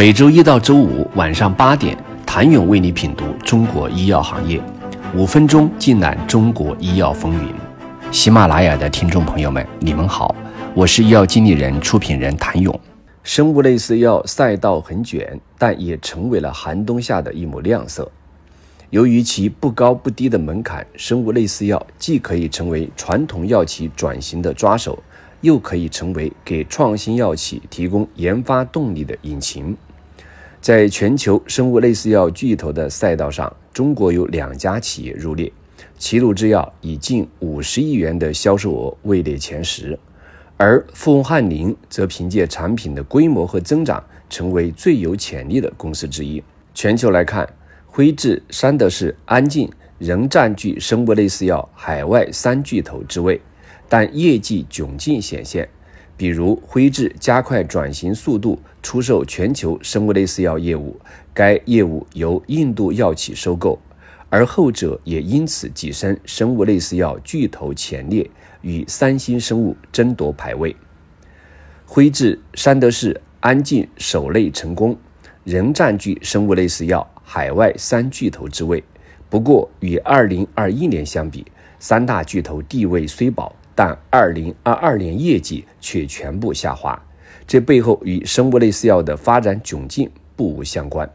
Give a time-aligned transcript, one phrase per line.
[0.00, 4.58] 每周一到周五晚上八点，谭勇为你品读中国医药行业，
[5.14, 7.52] 五分钟尽览中国医药风云。
[8.10, 10.34] 喜马拉雅的听众朋友们，你们好，
[10.74, 12.80] 我是医药经理人、出品人谭勇。
[13.22, 18.10] 生物类似药赛道很卷，但也成为了寒冬下的一抹亮色。
[18.88, 24.98] 由于其不高不低的门槛，生物类似药既可以成为传统药企转型的抓手，
[25.42, 29.76] 又可以成为给创新药企提供研发动力的引擎。
[30.60, 35.50] 在全球生物类似药巨头的赛道上，中国有两家企业入列，
[35.96, 39.98] 齐鲁制药以近五十亿元的销售额位列前十，
[40.58, 46.42] 而富翁翰林则凭借产品的规模和增长，成为最有潜力的公司之一。
[46.74, 47.48] 全球来看，
[47.86, 53.40] 辉智、山德士、安进仍占据生物类似药海外三巨头之位，
[53.88, 55.66] 但业绩窘境显现。
[56.20, 61.00] 比如辉智加快转型速度，出售全球生物类似药业务，
[61.32, 63.78] 该业务由印度药企收购，
[64.28, 68.28] 而后者也因此跻身生物类似药巨头前列，
[68.60, 70.76] 与三星生物争夺排位。
[71.86, 74.94] 辉智、山德士、安进首类成功，
[75.44, 78.84] 仍占据生物类似药海外三巨头之位。
[79.30, 81.46] 不过，与2021年相比，
[81.78, 83.56] 三大巨头地位虽保。
[83.82, 87.02] 但二零二二年业绩却全部下滑，
[87.46, 91.10] 这背后与生物类似药的发展窘境不无相关。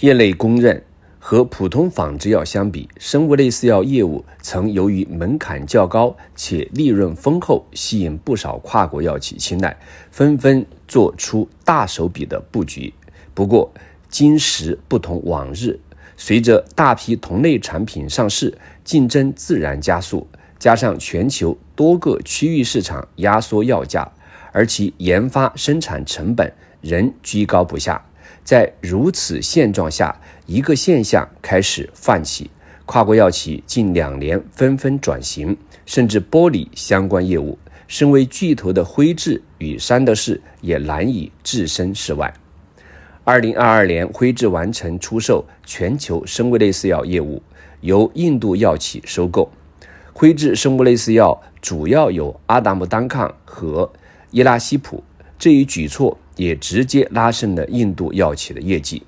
[0.00, 0.82] 业内公认，
[1.20, 9.78] 和普通仿制药相比，生物类似药业务曾由于门槛较高且利润丰厚，吸引不少跨国药企青睐，
[10.10, 12.92] 纷纷做出大手笔的布局。
[13.34, 13.72] 不过，
[14.08, 15.78] 今时不同往日，
[16.16, 20.26] 随着大批同类产品上市，竞争自然加速。
[20.64, 24.10] 加上全球多个区域市场压缩药价，
[24.50, 28.02] 而其研发生产成本仍居高不下。
[28.42, 32.50] 在如此现状下，一个现象开始泛起：
[32.86, 35.54] 跨国药企近两年纷纷转型，
[35.84, 37.58] 甚至剥离相关业务。
[37.86, 42.32] 身为巨头的辉智与山德士也难以置身事外。
[43.22, 47.42] 二零二二年，辉智完成出售全球生物类似药业务，
[47.82, 49.52] 由印度药企收购。
[50.16, 53.92] 辉致生物类似药主要有阿达姆单抗和
[54.30, 55.02] 伊拉西普，
[55.36, 59.02] 这一举措也直接拉升了印度药企的业绩。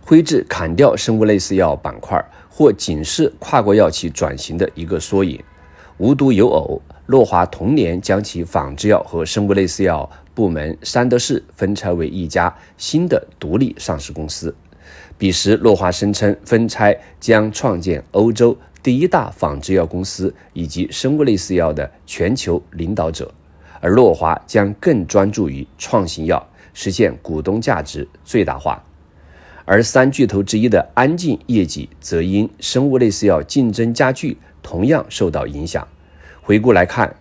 [0.00, 5.42] 辉致砍掉生物类似药板块，或仅是跨国药企转型的一个缩影。
[5.98, 14.54] 无独有偶，诺华同年将其仿制药和生物类似药部门山德士分拆为一家新的独立上市公司。
[15.16, 18.56] 彼时，诺华声称分拆将创建欧洲。
[18.82, 23.32] 第一大仿制药公司以及生物类似药的全球领导者，
[23.80, 28.84] 而诺华将更专注于创新药，实现股东价值最大化。
[29.64, 35.88] 而三巨头之一的安进业绩则因生物类似药竞争加剧，同样受到影响。
[36.42, 37.16] 回顾来看，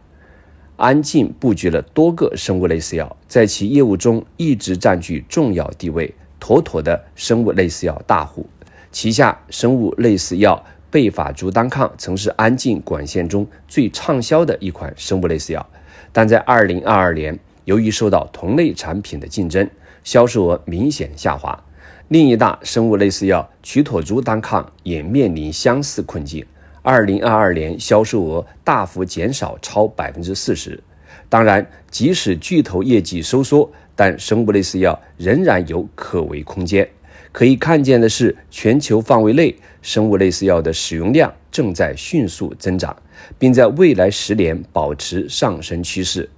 [0.76, 6.14] 安进布局了多个生物类似药，在其业务中一直占据重要地位，
[6.44, 8.46] 妥妥的生物类似药大户。
[8.92, 10.62] 旗下生物类似药。
[10.92, 15.66] 贝法珠单抗曾是安进管线中最畅销的一款生物类似药，
[16.12, 19.68] 但在二零二二年，由于受到同类产品的竞争，
[20.04, 21.64] 销售额明显下滑。
[22.10, 26.46] 另一大生物类似药曲妥珠单抗也面临相似困境，
[26.84, 30.84] 二零二二年销售额大幅减少超百分之四十。
[31.34, 36.88] 当然，即使巨头业绩收缩，但生物类似药仍然有可为空间。
[37.32, 42.96] 可以看见的是，全球范围内生物类似药的使用量正在迅速增长，
[43.40, 46.30] 并在未来十年保持上升趋势。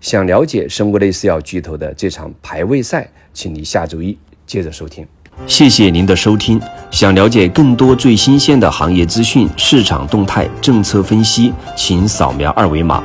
[0.00, 5.06] 想了解生物类似药巨头的这场排位赛，请你下周一接着收听。
[5.46, 6.58] 谢谢您的收听。
[6.90, 13.04] 想了解更多最新鲜的行业资讯、市场动态、政策分析，请扫描二维码